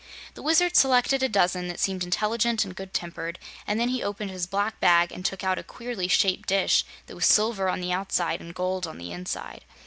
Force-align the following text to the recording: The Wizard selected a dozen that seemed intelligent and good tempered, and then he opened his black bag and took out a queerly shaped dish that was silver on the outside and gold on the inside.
The 0.33 0.41
Wizard 0.41 0.75
selected 0.75 1.21
a 1.21 1.29
dozen 1.29 1.67
that 1.67 1.79
seemed 1.79 2.03
intelligent 2.03 2.63
and 2.65 2.75
good 2.75 2.91
tempered, 2.91 3.37
and 3.67 3.79
then 3.79 3.89
he 3.89 4.01
opened 4.01 4.31
his 4.31 4.47
black 4.47 4.79
bag 4.79 5.11
and 5.11 5.23
took 5.23 5.43
out 5.43 5.59
a 5.59 5.63
queerly 5.63 6.07
shaped 6.07 6.49
dish 6.49 6.83
that 7.05 7.13
was 7.13 7.27
silver 7.27 7.69
on 7.69 7.81
the 7.81 7.93
outside 7.93 8.41
and 8.41 8.55
gold 8.55 8.87
on 8.87 8.97
the 8.97 9.11
inside. 9.11 9.63